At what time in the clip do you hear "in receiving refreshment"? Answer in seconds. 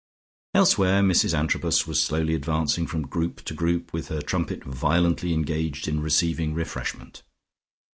5.87-7.21